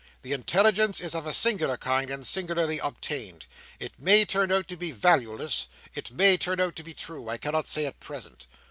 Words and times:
The 0.23 0.33
intelligence 0.33 0.99
is 0.99 1.13
of 1.13 1.27
a 1.27 1.31
singular 1.31 1.77
kind, 1.77 2.09
and 2.09 2.25
singularly 2.25 2.79
obtained. 2.79 3.45
It 3.79 3.91
may 3.99 4.25
turn 4.25 4.51
out 4.51 4.67
to 4.69 4.75
be 4.75 4.89
valueless; 4.89 5.67
it 5.93 6.09
may 6.09 6.37
turn 6.37 6.59
out 6.59 6.75
to 6.77 6.83
be 6.83 6.95
true; 6.95 7.29
I 7.29 7.37
cannot 7.37 7.67
say 7.67 7.85
at 7.85 7.99
present. 7.99 8.47